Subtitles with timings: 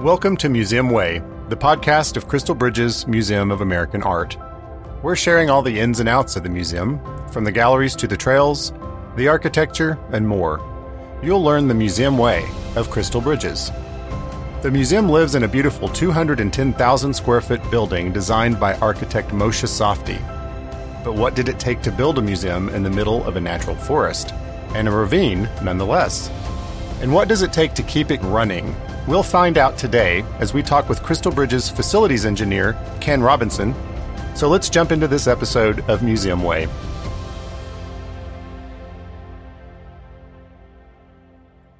[0.00, 4.36] Welcome to Museum Way, the podcast of Crystal Bridges Museum of American Art.
[5.02, 7.00] We're sharing all the ins and outs of the museum,
[7.32, 8.74] from the galleries to the trails,
[9.16, 10.60] the architecture, and more.
[11.22, 12.46] You'll learn the museum way
[12.76, 13.72] of Crystal Bridges.
[14.60, 20.22] The museum lives in a beautiful 210,000 square foot building designed by architect Moshe Safdie.
[21.04, 23.76] But what did it take to build a museum in the middle of a natural
[23.76, 24.34] forest?
[24.74, 26.28] And a ravine, nonetheless.
[27.00, 28.76] And what does it take to keep it running?
[29.06, 33.72] We'll find out today as we talk with Crystal Bridges facilities engineer Ken Robinson.
[34.34, 36.66] So let's jump into this episode of Museum Way.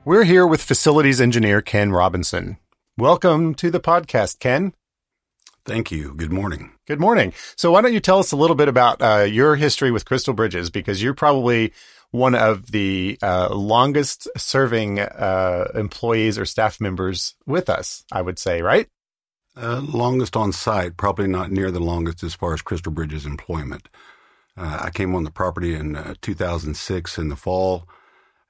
[0.05, 2.59] We're here with facilities engineer Ken Robinson.
[2.97, 4.73] Welcome to the podcast, Ken.
[5.65, 6.15] Thank you.
[6.15, 6.71] Good morning.
[6.87, 7.33] Good morning.
[7.57, 10.33] So, why don't you tell us a little bit about uh, your history with Crystal
[10.33, 10.71] Bridges?
[10.71, 11.73] Because you're probably
[12.17, 18.39] one of the uh, longest serving uh, employees or staff members with us, I would
[18.39, 18.89] say, right?
[19.57, 23.89] Uh, longest on site, probably not near the longest as far as Crystal Bridges employment.
[24.57, 27.87] Uh, I came on the property in uh, 2006 in the fall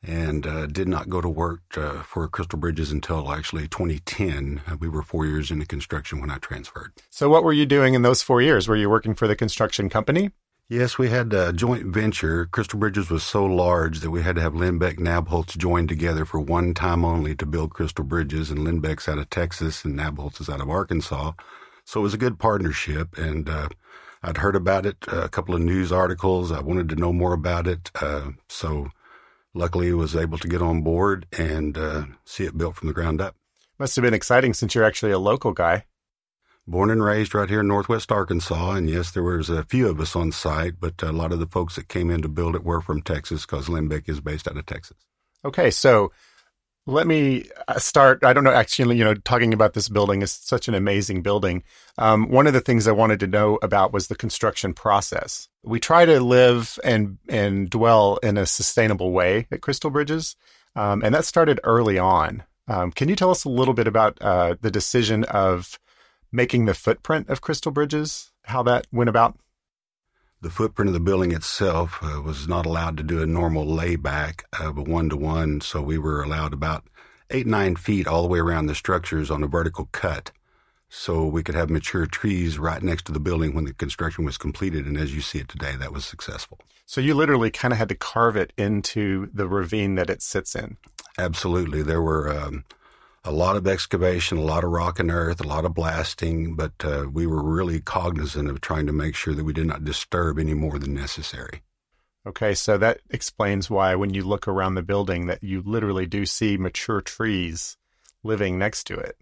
[0.03, 1.62] and uh, did not go to work
[2.05, 4.61] for Crystal Bridges until actually 2010.
[4.78, 6.92] we were four years into construction when I transferred.
[7.11, 8.69] So, what were you doing in those four years?
[8.69, 10.30] Were you working for the construction company?
[10.69, 12.47] Yes, we had a joint venture.
[12.47, 16.41] Crystal Bridges was so large that we had to have Linbeck Nabholz joined together for
[16.41, 20.48] one time only to build Crystal Bridges, and Linbeck's out of Texas and Nabholz is
[20.48, 21.34] out of Arkansas.
[21.84, 23.69] So it was a good partnership, and uh,
[24.25, 26.50] I'd heard about it, uh, a couple of news articles.
[26.50, 28.89] I wanted to know more about it, uh, so
[29.55, 32.95] luckily I was able to get on board and uh, see it built from the
[32.95, 33.36] ground up.
[33.78, 35.84] Must have been exciting since you're actually a local guy
[36.67, 38.72] born and raised right here in northwest Arkansas.
[38.72, 41.47] And yes, there was a few of us on site, but a lot of the
[41.47, 44.56] folks that came in to build it were from Texas because Linbeck is based out
[44.56, 44.97] of Texas.
[45.45, 46.11] Okay, so
[46.86, 48.25] let me uh, start.
[48.25, 51.64] I don't know, actually, you know, talking about this building is such an amazing building.
[51.98, 55.48] Um, one of the things I wanted to know about was the construction process.
[55.64, 60.36] We try to live and and dwell in a sustainable way at Crystal Bridges,
[60.77, 62.45] um, and that started early on.
[62.69, 65.79] Um, can you tell us a little bit about uh, the decision of
[66.33, 69.39] making the footprint of Crystal Bridges, how that went about?
[70.42, 74.45] The footprint of the building itself uh, was not allowed to do a normal layback
[74.61, 76.85] of a one to one, so we were allowed about
[77.31, 80.31] eight, nine feet all the way around the structures on a vertical cut.
[80.89, 84.39] So we could have mature trees right next to the building when the construction was
[84.39, 84.87] completed.
[84.87, 86.61] And as you see it today, that was successful.
[86.85, 90.55] So you literally kind of had to carve it into the ravine that it sits
[90.55, 90.77] in.
[91.19, 91.83] Absolutely.
[91.83, 92.64] There were um,
[93.27, 96.73] a lot of excavation, a lot of rock and earth, a lot of blasting, but
[96.85, 100.39] uh, we were really cognizant of trying to make sure that we did not disturb
[100.39, 101.63] any more than necessary.
[102.27, 106.25] Okay, so that explains why when you look around the building that you literally do
[106.25, 107.77] see mature trees
[108.23, 109.17] living next to it.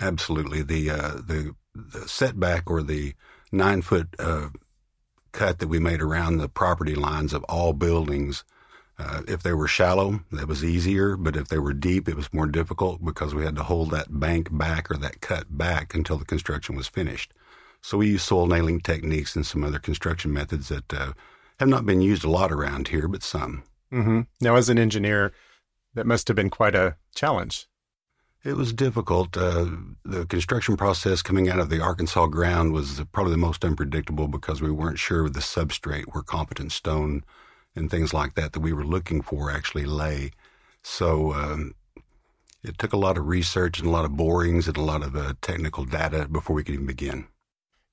[0.00, 0.62] Absolutely.
[0.62, 3.14] The uh, the, the setback or the
[3.52, 4.48] nine foot uh,
[5.32, 8.44] cut that we made around the property lines of all buildings
[9.00, 12.32] uh, if they were shallow, that was easier, but if they were deep, it was
[12.32, 16.18] more difficult because we had to hold that bank back or that cut back until
[16.18, 17.32] the construction was finished.
[17.80, 21.12] So we used soil nailing techniques and some other construction methods that uh,
[21.58, 23.62] have not been used a lot around here, but some.
[23.92, 24.20] Mm-hmm.
[24.40, 25.32] Now, as an engineer,
[25.94, 27.66] that must have been quite a challenge.
[28.42, 29.36] It was difficult.
[29.36, 29.66] Uh,
[30.04, 34.62] the construction process coming out of the Arkansas ground was probably the most unpredictable because
[34.62, 37.22] we weren't sure of the substrate where competent stone
[37.74, 40.32] and things like that that we were looking for actually lay.
[40.82, 41.74] So um,
[42.62, 45.16] it took a lot of research and a lot of borings and a lot of
[45.16, 47.26] uh, technical data before we could even begin.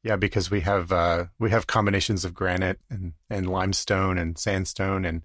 [0.04, 5.04] Yeah, because we have uh, we have combinations of granite and, and limestone and sandstone
[5.04, 5.24] and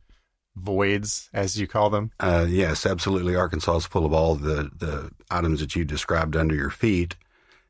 [0.57, 2.11] voids, as you call them.
[2.19, 3.37] Uh, yes, absolutely.
[3.37, 7.15] Arkansas is full of all the the items that you described under your feet.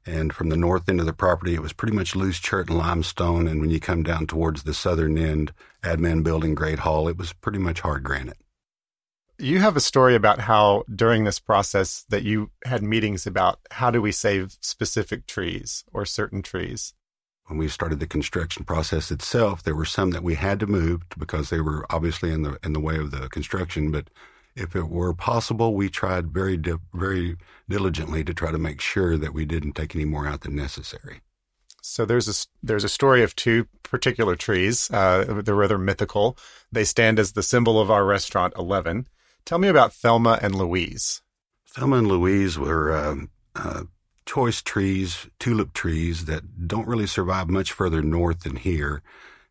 [0.05, 2.79] And from the north end of the property, it was pretty much loose chert and
[2.79, 3.47] limestone.
[3.47, 5.53] And when you come down towards the southern end,
[5.83, 8.39] admin building, Great Hall, it was pretty much hard granite.
[9.39, 13.91] You have a story about how during this process that you had meetings about how
[13.91, 16.95] do we save specific trees or certain trees.
[17.47, 21.03] When we started the construction process itself, there were some that we had to move
[21.19, 24.09] because they were obviously in the in the way of the construction, but
[24.55, 27.37] if it were possible, we tried very, di- very
[27.69, 31.21] diligently to try to make sure that we didn't take any more out than necessary.
[31.83, 34.89] So there's a there's a story of two particular trees.
[34.91, 36.39] Uh, they're rather mythical.
[36.71, 39.09] They stand as the symbol of our restaurant Eleven.
[39.45, 41.23] Tell me about Thelma and Louise.
[41.67, 43.85] Thelma and Louise were um, uh,
[44.27, 49.03] choice trees, tulip trees that don't really survive much further north than here,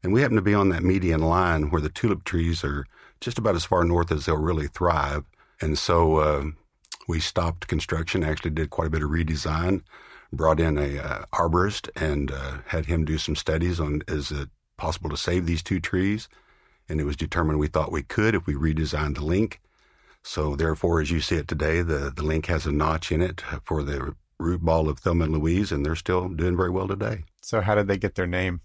[0.01, 2.85] and we happen to be on that median line where the tulip trees are
[3.21, 5.23] just about as far north as they'll really thrive.
[5.61, 6.43] And so uh,
[7.07, 9.81] We stopped construction, actually did quite a bit of redesign,
[10.31, 14.49] brought in a uh, arborist and uh, had him do some studies on is it
[14.77, 16.29] possible to save these two trees,
[16.87, 19.59] and it was determined we thought we could if we redesigned the link.
[20.23, 23.41] So therefore, as you see it today, the the link has a notch in it
[23.65, 27.25] for the root ball of Thelma and Louise, and they're still doing very well today.
[27.41, 28.61] So how did they get their name?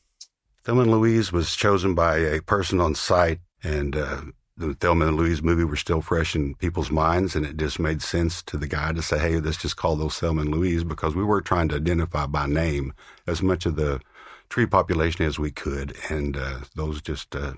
[0.64, 4.22] Thelma and Louise was chosen by a person on site, and uh,
[4.56, 8.00] the Thelma and Louise movie were still fresh in people's minds, and it just made
[8.02, 11.14] sense to the guy to say, "Hey, let's just call those Thelma and Louise," because
[11.14, 12.92] we were trying to identify by name
[13.26, 14.00] as much of the
[14.48, 17.54] tree population as we could, and uh, those just uh,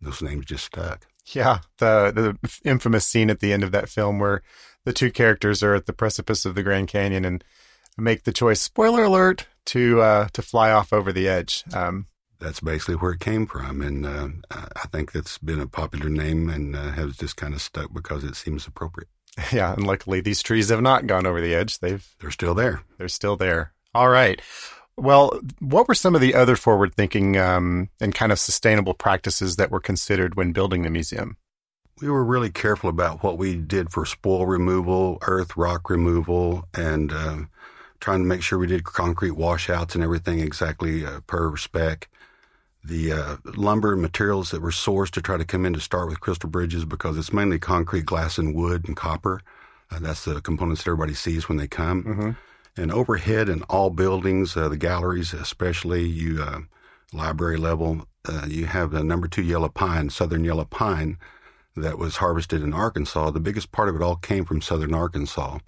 [0.00, 1.06] those names just stuck.
[1.26, 4.42] Yeah, the the infamous scene at the end of that film where
[4.84, 7.44] the two characters are at the precipice of the Grand Canyon and
[7.96, 8.60] make the choice.
[8.60, 11.64] Spoiler alert to uh, to fly off over the edge.
[11.72, 12.06] Um,
[12.42, 13.80] that's basically where it came from.
[13.80, 17.62] And uh, I think that's been a popular name and uh, has just kind of
[17.62, 19.08] stuck because it seems appropriate.
[19.50, 21.78] Yeah, and luckily these trees have not gone over the edge.
[21.78, 22.82] They've they're still there.
[22.98, 23.72] They're still there.
[23.94, 24.40] All right.
[24.98, 29.70] Well, what were some of the other forward-thinking um, and kind of sustainable practices that
[29.70, 31.38] were considered when building the museum?
[32.02, 37.10] We were really careful about what we did for spoil removal, earth, rock removal, and
[37.10, 37.38] uh,
[38.00, 42.10] trying to make sure we did concrete washouts and everything exactly uh, per spec
[42.84, 46.20] the uh, lumber materials that were sourced to try to come in to start with
[46.20, 49.40] Crystal Bridges because it's mainly concrete, glass, and wood and copper.
[49.90, 52.02] Uh, that's the components that everybody sees when they come.
[52.04, 52.30] Mm-hmm.
[52.76, 56.60] And overhead in all buildings, uh, the galleries especially, you uh,
[57.12, 61.18] library level, uh, you have the number two yellow pine, southern yellow pine,
[61.76, 63.30] that was harvested in Arkansas.
[63.30, 65.58] The biggest part of it all came from southern Arkansas,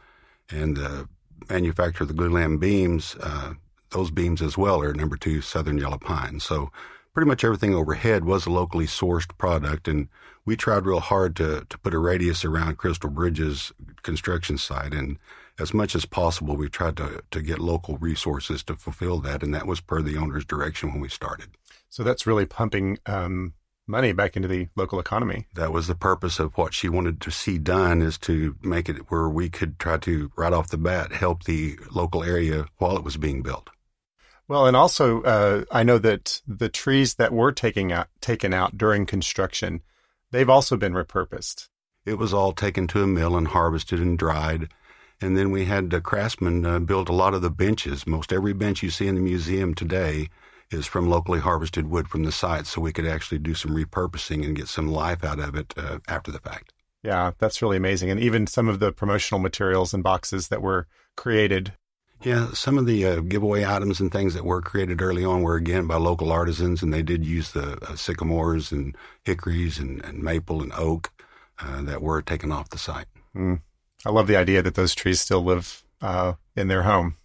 [0.51, 1.09] and the
[1.49, 3.17] manufacturer of the glulam beams.
[3.21, 3.55] Uh,
[3.91, 6.41] those beams as well are number two southern yellow pine.
[6.41, 6.71] So
[7.15, 9.89] pretty much everything overhead was a locally sourced product.
[9.89, 10.09] And
[10.45, 13.73] we tried real hard to, to put a radius around Crystal Bridges
[14.03, 14.93] construction site.
[14.93, 15.19] And
[15.59, 19.43] as much as possible, we tried to, to get local resources to fulfill that.
[19.43, 21.51] And that was per the owner's direction when we started.
[21.89, 23.55] So that's really pumping um,
[23.87, 25.47] money back into the local economy.
[25.55, 29.11] That was the purpose of what she wanted to see done is to make it
[29.11, 33.05] where we could try to, right off the bat, help the local area while it
[33.05, 33.71] was being built.
[34.47, 38.77] Well, and also, uh, I know that the trees that were taking out, taken out
[38.77, 39.83] during construction,
[40.31, 41.69] they've also been repurposed.
[42.05, 44.69] It was all taken to a mill and harvested and dried.
[45.21, 48.07] And then we had the craftsmen uh, build a lot of the benches.
[48.07, 50.29] Most every bench you see in the museum today
[50.71, 54.45] is from locally harvested wood from the site, so we could actually do some repurposing
[54.45, 56.73] and get some life out of it uh, after the fact.
[57.03, 58.11] Yeah, that's really amazing.
[58.11, 60.87] And even some of the promotional materials and boxes that were
[61.17, 61.75] created
[62.25, 65.57] yeah, some of the uh, giveaway items and things that were created early on were
[65.57, 70.23] again by local artisans, and they did use the uh, sycamores and hickories and, and
[70.23, 71.13] maple and oak
[71.61, 73.07] uh, that were taken off the site.
[73.37, 73.61] Mm.
[74.07, 77.17] I love the idea that those trees still live uh, in their home,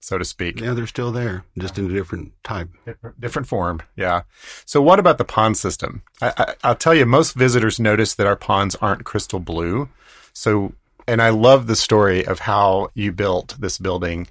[0.00, 0.60] so to speak.
[0.60, 3.80] Yeah, they're still there, just in a different type, different, different form.
[3.96, 4.22] Yeah.
[4.64, 6.02] So, what about the pond system?
[6.20, 9.88] I, I, I'll tell you, most visitors notice that our ponds aren't crystal blue.
[10.32, 10.72] So,
[11.06, 14.28] and I love the story of how you built this building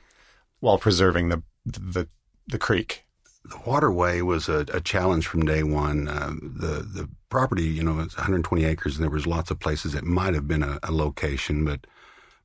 [0.59, 2.07] while preserving the the
[2.47, 3.03] the creek.
[3.45, 6.07] The waterway was a, a challenge from day one.
[6.07, 9.95] Uh, the the property, you know, it's 120 acres, and there was lots of places
[9.95, 11.85] it might have been a, a location, but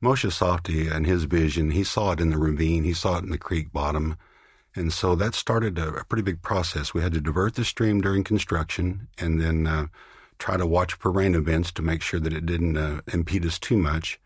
[0.03, 3.31] Moshe Safdie and his vision, he saw it in the ravine, he saw it in
[3.31, 4.17] the creek bottom.
[4.75, 6.93] And so that started a, a pretty big process.
[6.93, 9.87] We had to divert the stream during construction and then uh,
[10.39, 13.59] try to watch for rain events to make sure that it didn't uh, impede us
[13.59, 14.19] too much.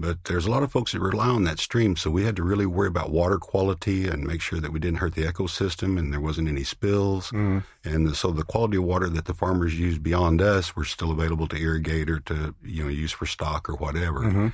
[0.00, 2.42] But there's a lot of folks that rely on that stream, so we had to
[2.42, 6.12] really worry about water quality and make sure that we didn't hurt the ecosystem and
[6.12, 7.30] there wasn't any spills.
[7.30, 7.64] Mm.
[7.84, 11.48] And so the quality of water that the farmers use beyond us were still available
[11.48, 14.20] to irrigate or to you know use for stock or whatever.
[14.20, 14.48] Mm-hmm.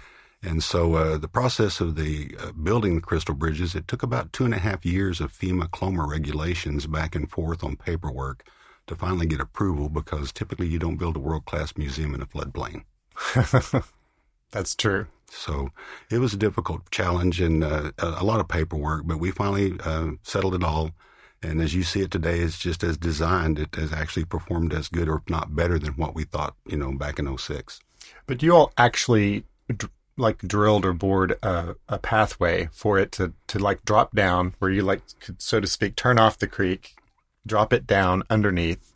[0.45, 4.33] And so uh, the process of the uh, building the crystal bridges, it took about
[4.33, 8.45] two and a half years of FEMA CLOMR regulations back and forth on paperwork
[8.89, 12.27] to finally get approval because typically you don't build a world class museum in a
[12.27, 12.83] floodplain.
[14.52, 15.06] That's true.
[15.28, 15.71] So
[16.11, 20.11] it was a difficult challenge and uh, a lot of paperwork, but we finally uh,
[20.23, 20.92] settled it all.
[21.42, 23.59] And as you see it today, it's just as designed.
[23.59, 26.76] It has actually performed as good, or if not better, than what we thought, you
[26.76, 27.80] know, back in 06.
[28.26, 29.44] But you all actually
[30.16, 34.71] like drilled or bored a, a, pathway for it to, to like drop down where
[34.71, 36.94] you like could, so to speak, turn off the creek,
[37.47, 38.92] drop it down underneath.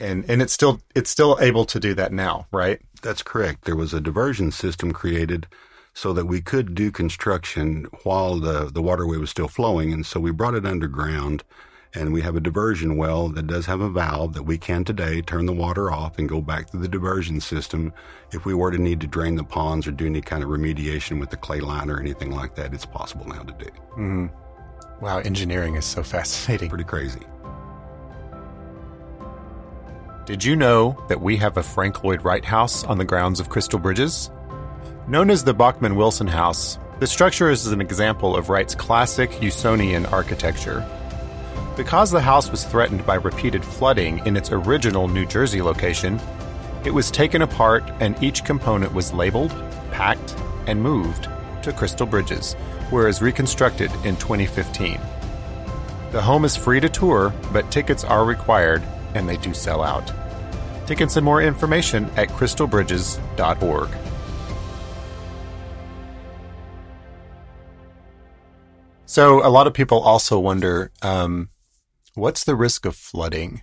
[0.00, 2.80] And, and it's still, it's still able to do that now, right?
[3.02, 3.66] That's correct.
[3.66, 5.46] There was a diversion system created
[5.92, 9.92] so that we could do construction while the, the waterway was still flowing.
[9.92, 11.44] And so we brought it underground
[11.94, 15.22] And we have a diversion well that does have a valve that we can today
[15.22, 17.92] turn the water off and go back to the diversion system.
[18.32, 21.18] If we were to need to drain the ponds or do any kind of remediation
[21.18, 23.70] with the clay line or anything like that, it's possible now to do.
[23.98, 24.26] Mm-hmm.
[25.00, 26.68] Wow, engineering is so fascinating.
[26.68, 27.20] Pretty crazy.
[30.30, 33.48] Did you know that we have a Frank Lloyd Wright house on the grounds of
[33.48, 34.30] Crystal Bridges?
[35.08, 40.10] Known as the Bachman Wilson House, the structure is an example of Wright's classic Usonian
[40.12, 40.88] architecture.
[41.76, 46.20] Because the house was threatened by repeated flooding in its original New Jersey location,
[46.84, 49.50] it was taken apart and each component was labeled,
[49.90, 50.36] packed,
[50.68, 51.26] and moved
[51.64, 52.54] to Crystal Bridges,
[52.90, 55.00] where it was reconstructed in 2015.
[56.12, 58.84] The home is free to tour, but tickets are required
[59.16, 60.12] and they do sell out.
[60.90, 63.90] Tickets and more information at crystalbridges.org.
[69.06, 71.50] So, a lot of people also wonder um,
[72.14, 73.62] what's the risk of flooding?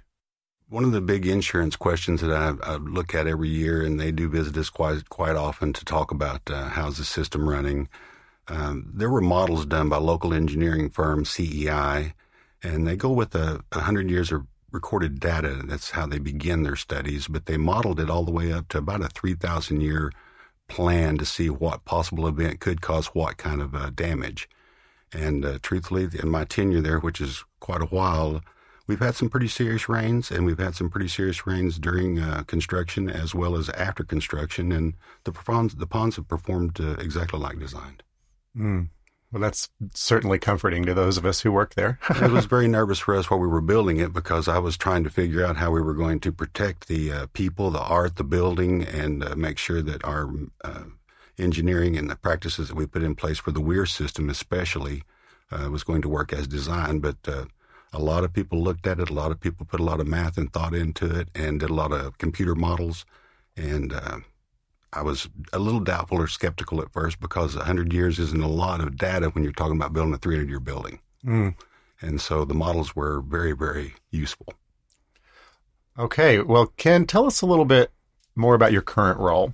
[0.69, 4.13] One of the big insurance questions that I, I, look at every year, and they
[4.13, 7.89] do visit us quite quite often to talk about uh, how's the system running.
[8.48, 12.13] Um, there were models done by local engineering firm CEI,
[12.63, 15.62] and they go with a, a hundred years of recorded data.
[15.65, 18.79] That's how they begin their studies, but they modeled it all the way up to
[18.79, 20.12] about a three thousand year
[20.67, 24.50] plan to see what possible event could cause what kind of uh, damage.
[25.13, 28.41] And uh, truthfully, in my tenure there, which is quite a while,
[28.88, 32.43] we've had some pretty serious rains, and we've had some pretty serious rains during uh,
[32.43, 34.71] construction as well as after construction.
[34.71, 38.03] And the ponds, the ponds have performed uh, exactly like designed.
[38.57, 38.89] Mm.
[39.31, 42.00] Well, that's certainly comforting to those of us who work there.
[42.10, 45.03] it was very nervous for us while we were building it because I was trying
[45.03, 48.24] to figure out how we were going to protect the uh, people, the art, the
[48.24, 50.29] building, and uh, make sure that our
[50.63, 50.84] uh,
[51.38, 55.03] engineering and the practices that we put in place for the weir system, especially,
[55.51, 57.01] uh, was going to work as designed.
[57.01, 57.46] But uh,
[57.91, 59.10] a lot of people looked at it.
[59.10, 61.69] A lot of people put a lot of math and thought into it, and did
[61.69, 63.05] a lot of computer models.
[63.57, 64.19] And uh,
[64.94, 68.82] I was a little doubtful or skeptical at first because 100 years isn't a lot
[68.82, 71.00] of data when you're talking about building a 300 year building.
[71.25, 71.56] Mm.
[72.01, 74.53] And so the models were very, very useful.
[75.98, 76.41] Okay.
[76.41, 77.91] Well, Ken, tell us a little bit
[78.36, 79.53] more about your current role.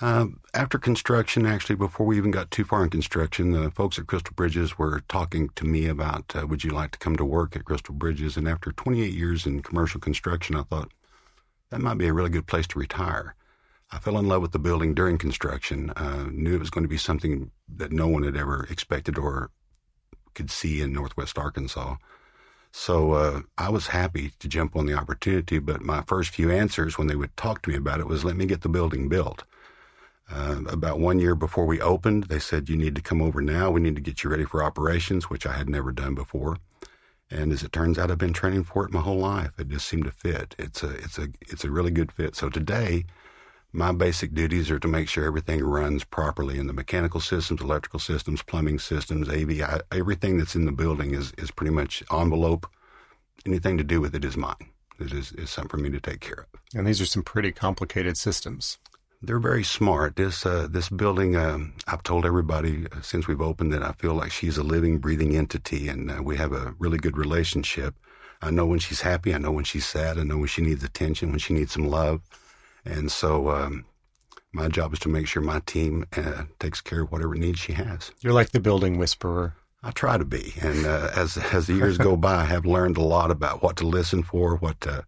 [0.00, 4.06] Um, after construction, actually, before we even got too far in construction, the folks at
[4.06, 7.56] Crystal Bridges were talking to me about uh, would you like to come to work
[7.56, 8.36] at Crystal Bridges?
[8.36, 10.92] And after 28 years in commercial construction, I thought
[11.70, 13.34] that might be a really good place to retire.
[13.90, 16.88] I fell in love with the building during construction, uh, knew it was going to
[16.88, 19.50] be something that no one had ever expected or
[20.34, 21.96] could see in Northwest Arkansas.
[22.70, 26.98] So uh, I was happy to jump on the opportunity, but my first few answers
[26.98, 29.44] when they would talk to me about it was, let me get the building built.
[30.30, 33.70] Uh, about one year before we opened, they said, You need to come over now.
[33.70, 36.58] We need to get you ready for operations, which I had never done before.
[37.30, 39.52] And as it turns out, I've been training for it my whole life.
[39.58, 40.54] It just seemed to fit.
[40.58, 42.36] It's a, it's a, it's a really good fit.
[42.36, 43.04] So today,
[43.72, 48.00] my basic duties are to make sure everything runs properly in the mechanical systems, electrical
[48.00, 49.60] systems, plumbing systems, AV,
[49.92, 52.66] everything that's in the building is, is pretty much envelope.
[53.44, 54.70] Anything to do with it is mine.
[54.98, 56.60] It is, is something for me to take care of.
[56.74, 58.78] And these are some pretty complicated systems.
[59.20, 60.14] They're very smart.
[60.14, 61.58] This uh, this building, uh,
[61.88, 65.36] I've told everybody uh, since we've opened it, I feel like she's a living, breathing
[65.36, 67.96] entity, and uh, we have a really good relationship.
[68.40, 69.34] I know when she's happy.
[69.34, 70.18] I know when she's sad.
[70.18, 72.20] I know when she needs attention, when she needs some love.
[72.88, 73.84] And so um,
[74.52, 77.72] my job is to make sure my team uh, takes care of whatever needs she
[77.74, 78.12] has.
[78.20, 79.54] You're like the building whisperer.
[79.82, 82.96] I try to be, and uh, as as the years go by, I have learned
[82.96, 85.04] a lot about what to listen for, what to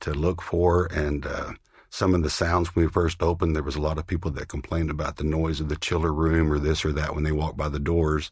[0.00, 1.52] to look for, and uh,
[1.90, 3.56] some of the sounds when we first opened.
[3.56, 6.52] There was a lot of people that complained about the noise of the chiller room
[6.52, 8.30] or this or that when they walk by the doors.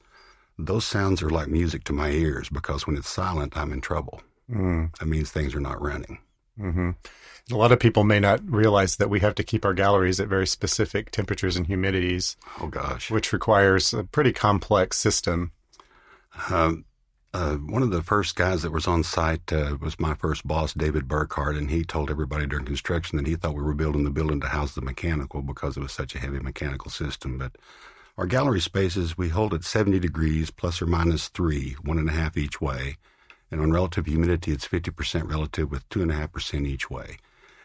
[0.58, 4.20] Those sounds are like music to my ears because when it's silent, I'm in trouble.
[4.50, 4.96] Mm.
[4.98, 6.18] That means things are not running.
[6.58, 6.90] Mm-hmm.
[7.50, 10.28] A lot of people may not realize that we have to keep our galleries at
[10.28, 12.36] very specific temperatures and humidities.
[12.60, 15.52] Oh gosh, which requires a pretty complex system.
[16.50, 16.84] Um,
[17.32, 20.74] uh, one of the first guys that was on site uh, was my first boss,
[20.74, 24.10] David Burkhardt, and he told everybody during construction that he thought we were building the
[24.10, 27.38] building to house the mechanical because it was such a heavy mechanical system.
[27.38, 27.56] But
[28.18, 32.12] our gallery spaces, we hold at 70 degrees plus or minus three, one and a
[32.12, 32.96] half each way.
[33.50, 37.18] And on relative humidity, it's 50% relative with two and a half percent each way.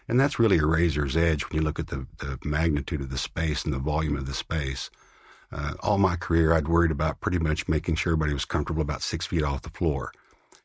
[0.08, 3.18] And that's really a razor's edge when you look at the, the magnitude of the
[3.18, 4.90] space and the volume of the space.
[5.52, 9.02] Uh, all my career, I'd worried about pretty much making sure everybody was comfortable about
[9.02, 10.12] six feet off the floor.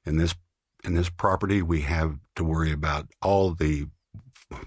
[0.04, 0.34] In this
[0.82, 3.86] in this property, we have to worry about all the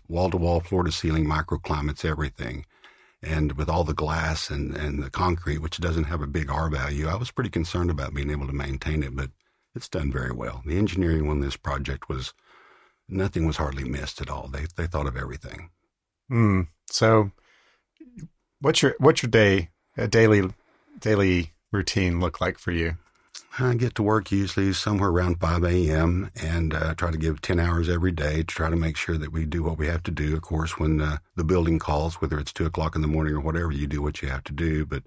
[0.07, 2.65] wall to wall, floor to ceiling microclimates, everything.
[3.23, 6.69] And with all the glass and, and the concrete, which doesn't have a big R
[6.69, 9.15] value, I was pretty concerned about being able to maintain it.
[9.15, 9.31] But
[9.75, 10.61] it's done very well.
[10.65, 12.33] The engineering on this project was
[13.13, 14.47] nothing was hardly missed at all.
[14.47, 15.69] They they thought of everything.
[16.31, 16.67] Mm.
[16.89, 17.31] So,
[18.59, 20.49] what's your what's your day a daily
[20.99, 22.97] daily routine look like for you?
[23.59, 26.31] I get to work usually somewhere around 5 a.m.
[26.41, 29.31] and uh, try to give 10 hours every day to try to make sure that
[29.31, 30.35] we do what we have to do.
[30.35, 33.41] Of course, when uh, the building calls, whether it's 2 o'clock in the morning or
[33.41, 34.87] whatever, you do what you have to do.
[34.87, 35.03] But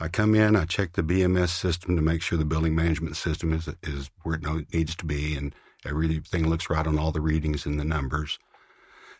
[0.00, 3.52] I come in, I check the BMS system to make sure the building management system
[3.52, 5.54] is, is where it needs to be and
[5.86, 8.38] everything looks right on all the readings and the numbers.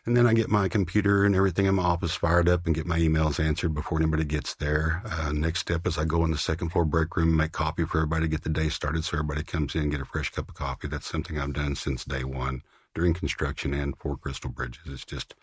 [0.05, 2.85] And then I get my computer and everything in my office fired up and get
[2.85, 5.01] my emails answered before anybody gets there.
[5.05, 7.83] Uh, next step is I go in the second floor break room and make coffee
[7.83, 10.29] for everybody to get the day started so everybody comes in and get a fresh
[10.29, 10.87] cup of coffee.
[10.87, 12.61] That's something I've done since day one
[12.95, 14.83] during construction and for Crystal Bridges.
[14.85, 15.35] It's just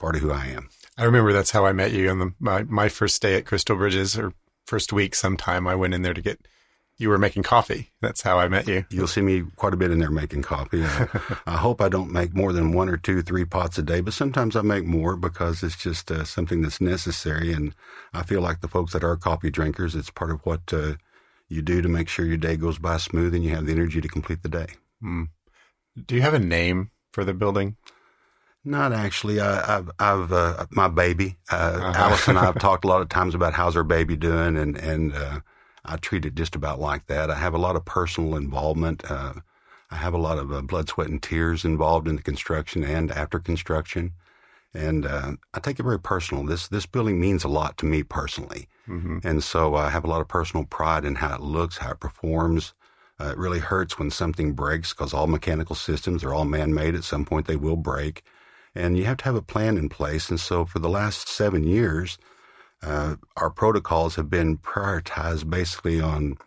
[0.00, 0.68] part of who I am.
[0.96, 3.76] I remember that's how I met you on the, my, my first day at Crystal
[3.76, 4.32] Bridges or
[4.66, 5.68] first week sometime.
[5.68, 6.46] I went in there to get
[6.98, 7.90] you were making coffee.
[8.02, 8.84] That's how I met you.
[8.90, 10.82] You'll see me quite a bit in there making coffee.
[10.82, 11.06] Uh,
[11.46, 14.14] I hope I don't make more than one or two, three pots a day, but
[14.14, 17.52] sometimes I make more because it's just uh, something that's necessary.
[17.52, 17.74] And
[18.12, 20.94] I feel like the folks that are coffee drinkers, it's part of what uh,
[21.48, 24.00] you do to make sure your day goes by smooth and you have the energy
[24.00, 24.66] to complete the day.
[25.02, 25.28] Mm.
[26.04, 27.76] Do you have a name for the building?
[28.64, 29.40] Not actually.
[29.40, 31.92] I, have I've uh, my baby, uh, uh-huh.
[31.96, 34.76] Alice and I have talked a lot of times about how's our baby doing, and
[34.76, 35.40] and uh,
[35.84, 37.30] I treat it just about like that.
[37.30, 39.08] I have a lot of personal involvement.
[39.10, 39.34] Uh,
[39.90, 43.10] I have a lot of uh, blood, sweat, and tears involved in the construction and
[43.10, 44.12] after construction,
[44.74, 46.44] and uh, I take it very personal.
[46.44, 49.18] This this building means a lot to me personally, mm-hmm.
[49.24, 52.00] and so I have a lot of personal pride in how it looks, how it
[52.00, 52.74] performs.
[53.20, 56.94] Uh, it really hurts when something breaks because all mechanical systems are all man-made.
[56.94, 58.22] At some point, they will break,
[58.74, 60.28] and you have to have a plan in place.
[60.28, 62.18] And so, for the last seven years,
[62.82, 66.38] uh, our protocols have been prioritized basically on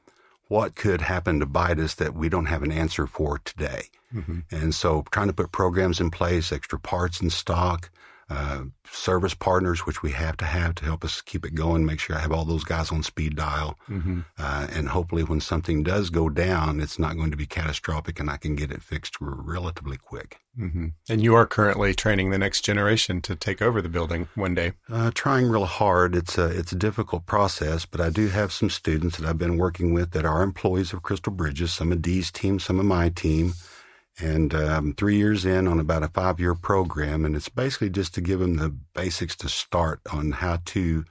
[0.47, 3.83] what could happen to bite us that we don't have an answer for today.
[4.13, 4.39] Mm-hmm.
[4.51, 7.89] And so trying to put programs in place, extra parts in stock,
[8.31, 12.00] uh, service partners, which we have to have to help us keep it going, make
[12.00, 13.77] sure I have all those guys on speed dial.
[13.89, 14.22] Mm-hmm.
[14.37, 18.29] Uh, and hopefully, when something does go down, it's not going to be catastrophic and
[18.29, 20.39] I can get it fixed relatively quick.
[20.57, 20.87] Mm-hmm.
[21.09, 24.74] And you are currently training the next generation to take over the building one day.
[24.89, 26.15] Uh, trying real hard.
[26.15, 29.57] It's a, it's a difficult process, but I do have some students that I've been
[29.57, 33.09] working with that are employees of Crystal Bridges, some of Dee's team, some of my
[33.09, 33.53] team
[34.19, 37.25] and um, three years in on about a five year program.
[37.25, 41.05] And it's basically just to give them the basics to start on how to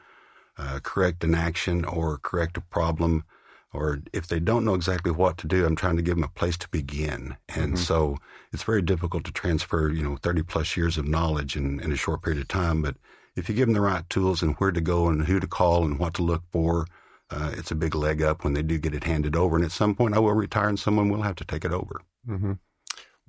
[0.58, 3.24] uh, correct an action or correct a problem.
[3.72, 6.28] Or if they don't know exactly what to do, I'm trying to give them a
[6.28, 7.36] place to begin.
[7.48, 7.76] And mm-hmm.
[7.76, 8.18] so
[8.52, 11.96] it's very difficult to transfer, you know, 30 plus years of knowledge in, in a
[11.96, 12.82] short period of time.
[12.82, 12.96] But
[13.36, 15.84] if you give them the right tools and where to go and who to call
[15.84, 16.86] and what to look for,
[17.30, 19.54] uh, it's a big leg up when they do get it handed over.
[19.54, 22.02] And at some point, I will retire and someone will have to take it over.
[22.28, 22.54] Mm-hmm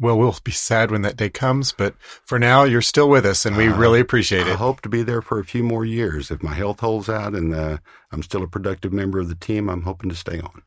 [0.02, 3.46] well, we'll be sad when that day comes, but for now, you're still with us,
[3.46, 4.54] and we uh, really appreciate it.
[4.54, 6.32] I hope to be there for a few more years.
[6.32, 7.78] If my health holds out and uh,
[8.12, 10.64] I'm still a productive member of the team, I'm hoping to stay on.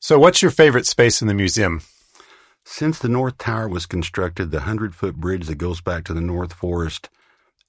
[0.00, 1.82] So, what's your favorite space in the museum?
[2.64, 6.20] Since the North Tower was constructed, the 100 foot bridge that goes back to the
[6.20, 7.08] North Forest,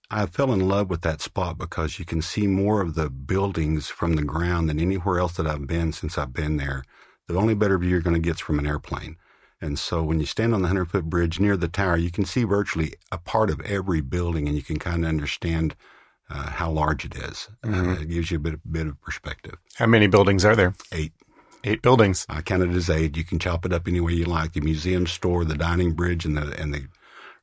[0.09, 3.89] I fell in love with that spot because you can see more of the buildings
[3.89, 6.83] from the ground than anywhere else that I've been since I've been there.
[7.27, 9.17] The only better view you're going to get is from an airplane.
[9.65, 12.23] And so when you stand on the 100 foot bridge near the tower, you can
[12.23, 15.75] see virtually a part of every building and you can kind of understand
[16.29, 17.49] uh, how large it is.
[17.63, 17.89] Mm-hmm.
[17.89, 19.57] Uh, it gives you a bit, bit of perspective.
[19.73, 20.75] How many buildings are there?
[20.91, 21.13] Eight.
[21.63, 22.27] Eight buildings.
[22.29, 23.17] I counted it as eight.
[23.17, 24.53] You can chop it up any way you like.
[24.53, 26.87] The museum store, the dining bridge, and the and the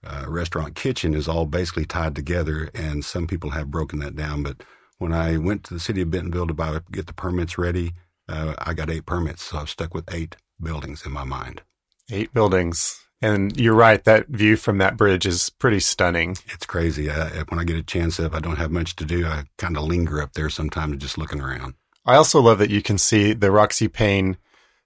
[0.04, 2.70] uh, restaurant kitchen is all basically tied together.
[2.72, 4.44] And some people have broken that down.
[4.44, 4.62] But
[4.98, 7.94] when I went to the city of Bentonville to buy, get the permits ready,
[8.28, 9.42] uh, I got eight permits.
[9.42, 11.62] So I've stuck with eight buildings in my mind.
[12.10, 12.98] Eight buildings.
[13.20, 16.36] And you're right, that view from that bridge is pretty stunning.
[16.52, 17.08] It's crazy.
[17.08, 19.76] I, when I get a chance, if I don't have much to do, I kind
[19.76, 21.74] of linger up there sometimes just looking around.
[22.04, 24.38] I also love that you can see the Roxy Paine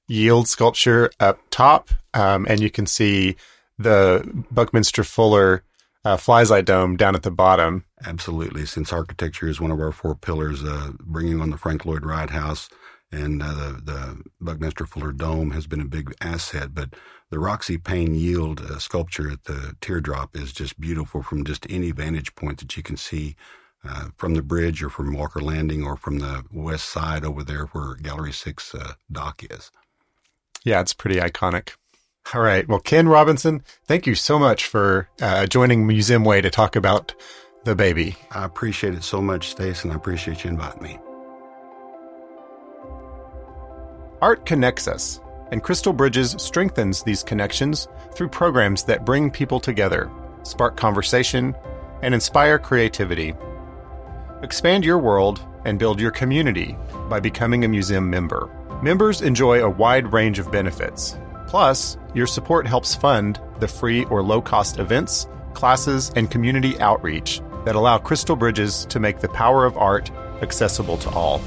[0.06, 3.36] yield sculpture up top, um, and you can see
[3.78, 5.62] the Buckminster Fuller
[6.04, 7.84] uh, Flies Dome down at the bottom.
[8.04, 8.66] Absolutely.
[8.66, 12.30] Since architecture is one of our four pillars, uh, bringing on the Frank Lloyd Wright
[12.30, 12.68] House,
[13.12, 16.74] and uh, the, the Buckminster Fuller Dome has been a big asset.
[16.74, 16.94] But
[17.30, 21.92] the Roxy Paine Yield uh, sculpture at the teardrop is just beautiful from just any
[21.92, 23.36] vantage point that you can see
[23.84, 27.66] uh, from the bridge or from Walker Landing or from the west side over there
[27.66, 29.70] where Gallery 6 uh, dock is.
[30.64, 31.74] Yeah, it's pretty iconic.
[32.34, 32.66] All right.
[32.68, 37.14] Well, Ken Robinson, thank you so much for uh, joining Museum Way to talk about
[37.64, 38.16] the baby.
[38.32, 41.05] I appreciate it so much, Stace, and I appreciate you inviting me.
[44.22, 45.20] Art connects us.
[45.52, 50.10] and Crystal Bridges strengthens these connections through programs that bring people together,
[50.42, 51.54] spark conversation,
[52.02, 53.34] and inspire creativity.
[54.42, 56.76] Expand your world and build your community
[57.08, 58.50] by becoming a museum member.
[58.82, 61.16] Members enjoy a wide range of benefits.
[61.46, 67.40] Plus, your support helps fund the free or low cost events, classes, and community outreach
[67.64, 70.10] that allow Crystal Bridges to make the power of art
[70.42, 71.40] accessible to all.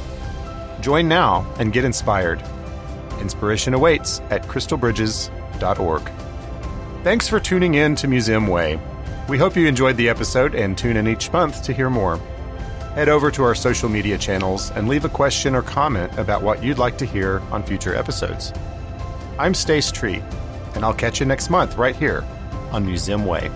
[0.82, 2.42] Join now and get inspired.
[3.20, 6.12] Inspiration awaits at crystalbridges.org.
[7.04, 8.80] Thanks for tuning in to Museum Way.
[9.30, 12.18] We hope you enjoyed the episode and tune in each month to hear more.
[12.96, 16.64] Head over to our social media channels and leave a question or comment about what
[16.64, 18.52] you'd like to hear on future episodes.
[19.38, 20.24] I'm Stace Tree,
[20.76, 22.26] and I'll catch you next month right here
[22.72, 23.52] on Museum Way.